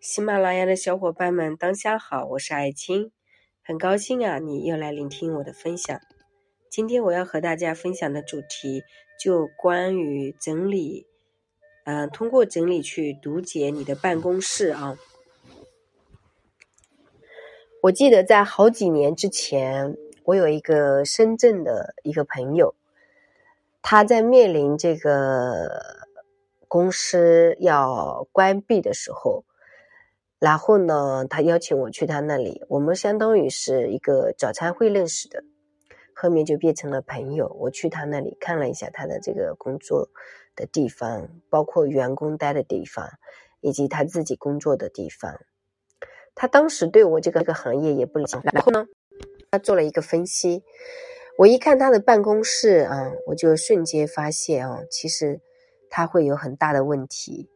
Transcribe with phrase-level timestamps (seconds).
[0.00, 3.12] 喜马拉雅的小伙伴们，当下好，我是爱青，
[3.62, 6.00] 很高兴啊，你又来聆听我的分享。
[6.70, 8.82] 今天我要和大家分享的主题
[9.18, 11.06] 就关于整理，
[11.84, 14.96] 嗯，通过整理去读解你的办公室啊。
[17.82, 22.74] 我记得在好几年之前，我有一个深圳的一个朋友，
[23.82, 26.06] 他在面临这个
[26.68, 29.44] 公司要关闭的时候。
[30.40, 35.44] 然后呢，他邀请我去他那里，我们相当于是一个早餐会认识的，
[36.14, 37.54] 后面就变成了朋友。
[37.60, 40.08] 我去他那里看了一下他的这个工作
[40.56, 43.06] 的地方，包括员工待的地方，
[43.60, 45.40] 以及他自己工作的地方。
[46.34, 48.86] 他当时对我这个个行业也不了解，然后呢，
[49.50, 50.64] 他做了一个分析。
[51.36, 55.42] 我一看他的办公室啊，我就瞬间发现啊，其实
[55.90, 57.50] 他会有很大的问题，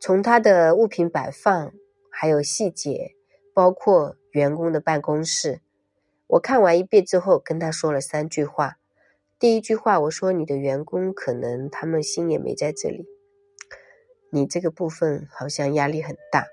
[0.00, 1.74] 从他的物品摆放。
[2.10, 3.14] 还有细节，
[3.54, 5.60] 包括员工的办公室。
[6.26, 8.76] 我看完一遍之后，跟他说了三句话。
[9.38, 13.06] 第一句话，我说你的员工可能他们心也没在这里，
[14.30, 16.46] 你这个部分好像压力很大。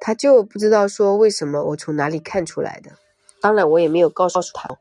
[0.00, 2.90] 他就不知道说为什么，我从哪里看出来的？
[3.40, 4.76] 当然，我也没有告诉他。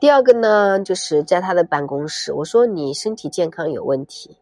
[0.00, 4.38] 第二个呢，就是在他的办公室，我说你身体健康有问题。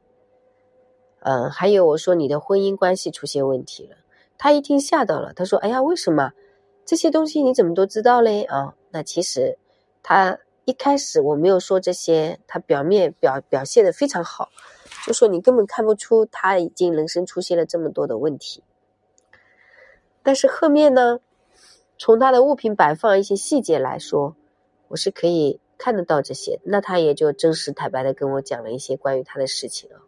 [1.28, 3.96] 嗯，还有我说你的婚姻关系出现问题了，
[4.38, 6.30] 他一听吓到了，他说：“哎呀，为什么
[6.84, 9.58] 这些东西你怎么都知道嘞？”啊，那其实
[10.04, 14.50] 他一开始我没有说这些，他表面表表现的非常好，
[15.04, 18.62] 就说你根本看不出他已经人生出现了这么多的问题。
[20.22, 21.18] 但是后面呢，
[21.98, 24.36] 从他的物品摆放一些细节来说，
[24.86, 30.02] 我是可以看得到这些，那他也就真实坦白的跟我讲了一些关于他的事情了。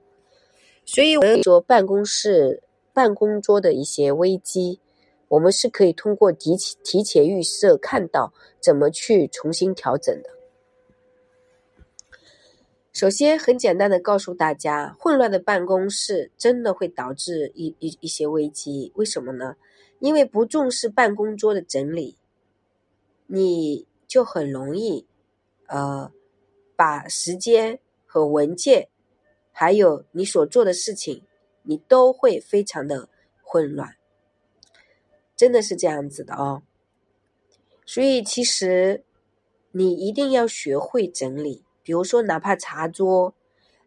[0.91, 2.62] 所以我们说，办公室、
[2.94, 4.81] 办公桌的一些危机，
[5.28, 10.31] 我们是可以通过提、提前预设，看到怎么去重新调整的。
[12.91, 18.91] 首先，很简单的告诉大家，混乱的办公室真的会导致一一一些危机。
[18.94, 19.56] 为什么呢？
[19.98, 22.16] 因为不重视办公桌的整理，
[23.27, 25.06] 你就很容易，
[25.66, 26.10] 呃，
[26.75, 28.88] 把时间和文件。
[29.60, 31.24] 还有你所做的事情，
[31.64, 33.08] 你都会非常的
[33.42, 33.96] 混乱，
[35.36, 36.62] 真的是这样子的哦。
[37.84, 39.02] 所以其实
[39.72, 43.34] 你一定要学会整理，比如说哪怕茶桌，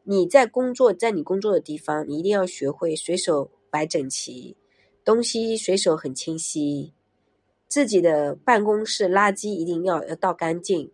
[0.03, 4.57] 你在工作，在你工作的地方，你一定要学会随手摆整齐，
[5.05, 6.93] 东西随手很清晰，
[7.69, 10.91] 自己的办公室垃圾一定要要倒干净，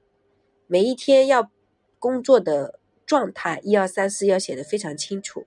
[0.68, 1.50] 每一天要
[1.98, 2.80] 工作的。
[3.08, 5.46] 状态一二三四要写的非常清楚，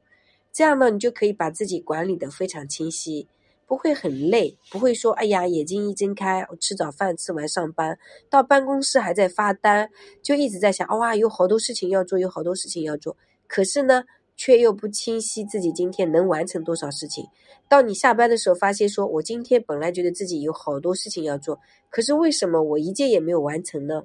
[0.50, 3.28] 这样呢，你就可以把自己管理的非常清晰，
[3.66, 7.98] 不会很累，不会说哎呀眼睛一睁开，我吃早饭吃完上班
[8.30, 9.90] 到办公室还在发呆，
[10.22, 13.14] 就一直在想哇有好多事情要做，有好多事情要做，
[13.46, 14.04] 可是呢
[14.36, 17.26] 却又不清晰自己今天能完成多少事情。
[17.68, 21.60] 到你下班的时候，发现说我今天本来觉得自己有好多事情要做，
[21.90, 24.04] 可是为什么我一件也没有完成呢？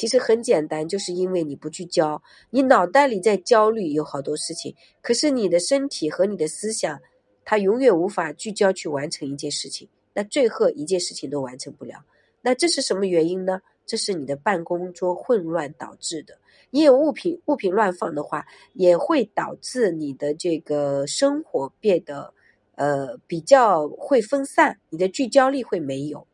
[0.00, 6.98] 其实很简单，就是因为你不聚焦，你脑袋里在焦虑，有好多事情，可是你的身体和你的思想，
[7.44, 12.02] 它永远无法聚焦去完成一件事情，那最后一件事情都完成不了。
[12.40, 13.60] 那这是什么原因呢？
[13.84, 16.38] 这是你的办公桌混乱导致的。
[16.70, 22.32] 你有物品物品乱放的话，也会导致你的这个生活变得
[22.76, 26.26] 呃比较会分散，你的聚焦力会没有。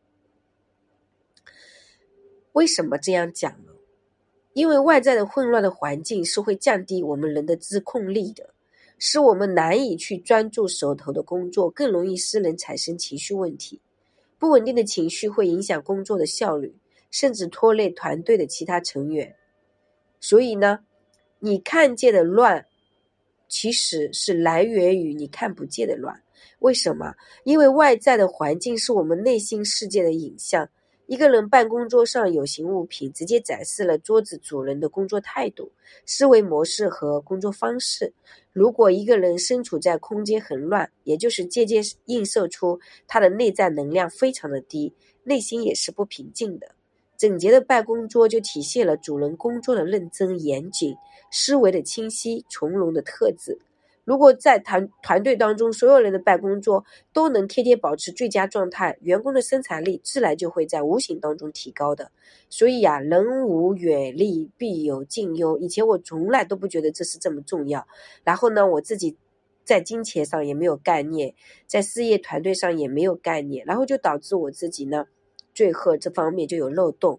[2.57, 3.73] 为什么这样讲呢？
[4.55, 8.55] 因为外在的混乱的环境是会降低我们人的自控力的，
[8.97, 13.79] 使我们难以去专注手头的工作，更容易使人产生情绪问题。
[14.39, 16.75] 不稳定的情绪会影响工作的效率，
[17.11, 19.37] 甚至拖累团队的其他成员。
[20.19, 20.79] 所以呢，
[21.39, 22.65] 你看见的乱，
[23.49, 26.23] 其实是来源于你看不见的乱。
[26.61, 27.15] 为什么？
[27.45, 30.67] 因为外在的环境是我们内心世界的影像。
[31.07, 35.71] 一个人办公桌上有形物品，直接展示了桌子主人的工作态度、
[36.05, 38.13] 思维模式和工作方式。
[38.53, 44.93] 如果一个人身处在空间很乱，也就是间接映射出他的内在能量非常的低，
[45.23, 46.75] 内心也是不平静的。
[47.17, 50.97] 整洁的办公桌就体现了主人工作的认真严谨、
[51.31, 53.59] 思维的清晰、从容的特质。
[54.07, 62.13] 如果在团团队当中，所有人的办公桌都能天天保持最佳状态，员工的生产力自然就会在无形当中提高的。
[62.49, 65.59] 所以呀，人无远虑，必有近忧。
[65.59, 67.85] 以前我从来都不觉得这是这么重要，
[68.23, 69.17] 然后呢，我自己
[69.65, 71.35] 在金钱上也没有概念，
[71.67, 75.07] 在事业团队上也没有概念，然后就导致我自己呢，
[75.53, 77.19] 最后这方面就有漏洞，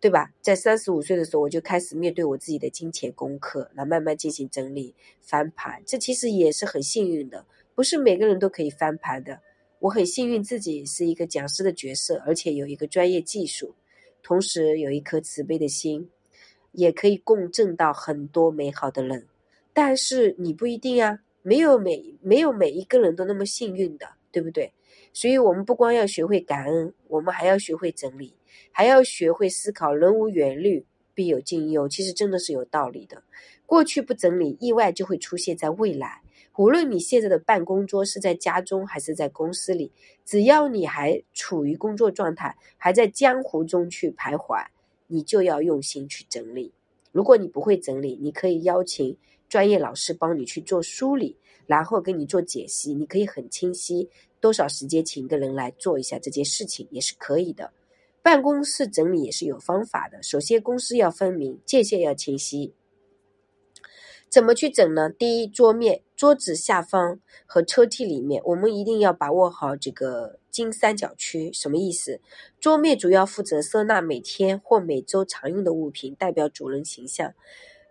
[0.00, 0.32] 对吧？
[0.40, 9.40] 在三十五岁的时候，我就开始面对我自己的金钱功课，来慢慢进行整理翻盘，这其实也是很幸运的，不是每个人都可以翻盘的。
[9.80, 13.74] 我很幸运自己是一个讲师的角色，而且有一个专业技术，
[14.22, 16.10] 同时有一颗慈悲的心，
[16.72, 19.26] 也可以共振到很多美好的人。
[19.72, 21.20] 但是你不一定啊。
[21.42, 24.72] 没有每没有每一个人都那么幸运的，对不对？
[25.12, 28.34] 所以，我们不光要学会感恩，我们还要学会整理，
[28.70, 31.88] 还要学会思考“人无远虑，必有近忧”。
[31.90, 33.22] 其实真的是有道理的。
[33.64, 36.20] 过去不整理，意外就会出现在未来。
[36.56, 39.92] 无论你现在的办公桌是在家中还是在公司里，
[40.24, 44.64] 只要你还处于工作状态，还在江湖中去徘徊，
[45.06, 46.72] 你就要用心去整理。
[47.12, 49.16] 如果你不会整理，你可以邀请。
[49.48, 51.36] 专业老师帮你去做梳理，
[51.66, 54.08] 然后给你做解析，你可以很清晰。
[54.40, 57.72] 多少时间请一个人来做一下这件事情也是可以的。
[58.26, 60.20] 办公室整理也是有方法的。
[60.20, 62.74] 首先，公司要分明，界限要清晰。
[64.28, 65.08] 怎么去整呢？
[65.08, 71.52] 第一，桌面、桌子下方和抽屉里面，我们一定要把握好这个金三角区。
[71.52, 72.20] 什么意思？
[72.58, 77.32] 桌面主要负责收纳每天或每周常用的物品，代表主人形象。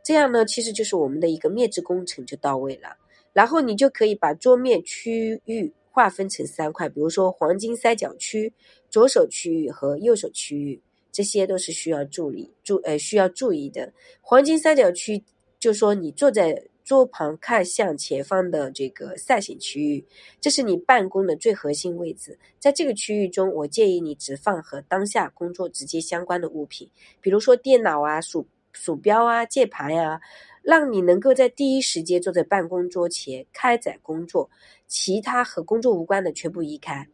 [0.03, 2.97] 这样呢，其实就是我们的一个面子工程就到位了。
[3.31, 8.51] 然后你就可以把桌面区域划分成三块，比如说黄金三角区、
[8.89, 13.93] 左手区域和右手区域，这些都是需要注意注呃需要注意的。
[14.19, 15.23] 黄金三角区
[15.57, 20.05] 就说你坐在桌旁看向前方的这个扇形区域，
[20.41, 22.37] 这是你办公的最核心位置。
[22.59, 26.91] 在这个区域中，我建议你只放和当下工作直接相关的物品，
[27.21, 28.45] 比如说电脑啊、鼠。
[28.77, 30.19] 鼠标啊，键盘呀，
[30.65, 34.49] 让你能够在第一时间坐在办公桌前开展工作，
[34.87, 37.07] 其他和工作无关的全部移开。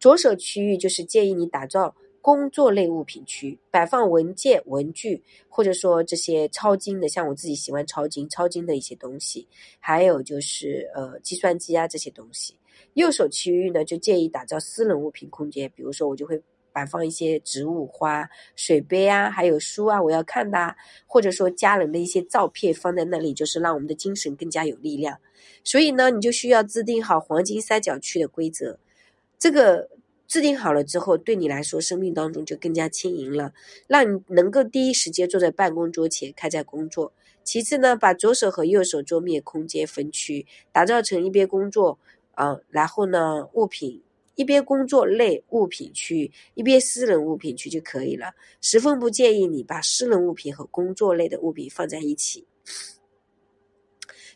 [0.00, 9.46] 左手区域就是建议你打造工作类物品区，摆放文件、文具，或者说这些超精的，像我自己喜欢超精、超精的一些东西，
[9.78, 12.56] 还有就是呃计算机啊这些东西。
[12.94, 16.42] 右手区域呢，就建议打造私人物品空间，比如说我就会。
[16.76, 20.76] 摆放一些植物、花、水杯啊，还有书啊，我要看的，
[21.06, 25.16] 或者说家人的一些照片放在那里，就是让我们的精神更加有力量。
[25.64, 28.78] 所以呢，你就需要制定好黄金三角区的规则。
[29.38, 29.88] 这个
[30.28, 33.54] 制定好了之后，对你来说，生命当中就更加轻盈了，
[33.86, 37.10] 让你能够第一时间坐在办公桌前开展工作。
[37.42, 41.98] 其次呢，把左手和右手桌面空间分区，打造成一边工作，
[42.32, 44.02] 啊，然后呢，物品。
[44.36, 48.32] 一边工作类物品区，一边私人物品区就可以了。
[48.60, 52.46] 十分不建议你把私人物品和工作类的物品放在一起。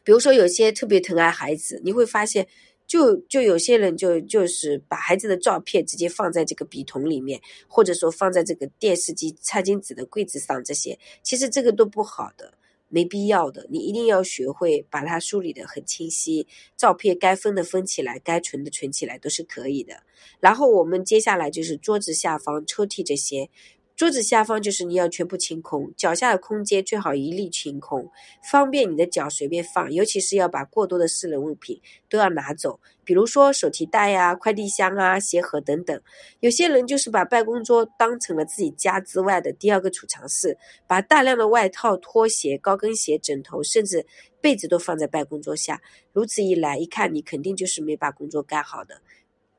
[0.02, 2.48] 比如说，有些特别疼爱孩子，你会发现，
[2.86, 12.54] 就就有些人就就是把孩子的照片直接放在这个笔筒里面，或者说放在这个电视机、餐巾纸的柜子上，这些其实这个都不好的。
[12.90, 16.46] 没必要的，你一定要学会把它梳理的很清晰。
[16.76, 20.02] 照片该分的分起来，该存的存起来，都是可以的。
[20.38, 23.48] 然后我们接下来就是桌子下方、抽屉这些。
[24.00, 28.10] 桌子下方就是你要全部清空，脚下的空间最好一律清空，
[28.50, 29.92] 方便你的脚随便放。
[29.92, 36.00] 尤其是要把过多的私人物品都要拿走，比如说手提袋呀、快递箱啊、鞋盒等等。
[36.38, 44.06] 有些人就是把办公桌当成了自己家之外的第二个储藏室，把大量的外套、拖鞋、高跟鞋、枕头，甚至
[44.40, 45.82] 被子都放在办公桌下。
[46.14, 49.02] 如此一来，一看你肯定就是没把工作干好的，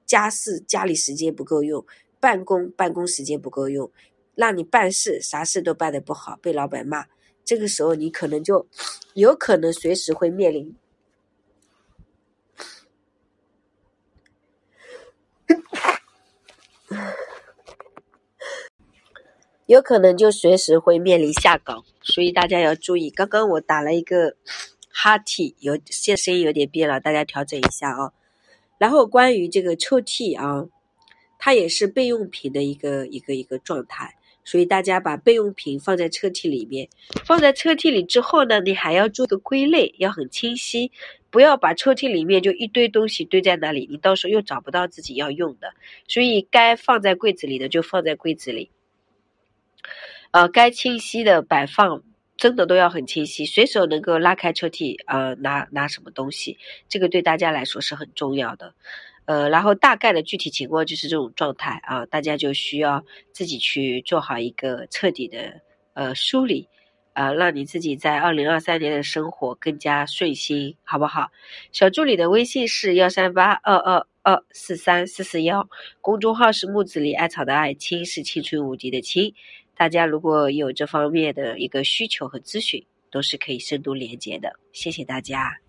[0.07, 1.85] 家事家里时间不够用，
[2.19, 3.91] 办公办公时间不够用。
[4.35, 7.05] 让你办事啥事都办得不好，被老板骂，
[7.43, 8.65] 这个时候你可能就
[9.13, 10.75] 有可能随时会面临，
[19.65, 23.09] 有可能就随时会面临下岗，所以大家要注意。
[23.09, 24.35] 刚刚我打了一个
[24.89, 28.13] 哈气，有现声音有点变了，大家调整一下啊。
[28.77, 30.67] 然后关于这个抽屉啊，
[31.37, 34.15] 它也是备用品的一个一个一个状态。
[34.51, 36.89] 所以大家把备用品放在抽屉里面，
[37.23, 40.91] 放在抽屉里之后呢，你还要做个归类，要很清晰，
[41.29, 45.73] 不要把抽屉里面就一堆东西堆在那里，你到时候又找不到自己要用的。
[46.05, 48.69] 所以该放在柜子里的就放在柜子里，
[50.31, 52.03] 呃，该清晰的摆放，
[52.35, 56.57] 真的都要很清晰，随手能够拉开车屉，呃，拿拿什么东西，
[56.89, 58.73] 这个对大家来说是很重要的。
[59.31, 65.61] 呃，然后大概的具体情况就是这种状态啊，大家就需要自己去做好一个彻底的
[65.93, 66.67] 呃梳理，
[67.13, 71.31] 呃，让你自己在二零二三年的生活更加顺心，好不好？
[71.71, 75.69] 小助理的微信是幺三八二二二四三四四幺，
[76.01, 79.33] 公众号是木子里艾草的爱青是青春无敌的青。
[79.77, 84.51] 大家如果有这方面的一个需求和咨询，都是可以深度连接的。
[84.73, 85.60] 谢谢大家。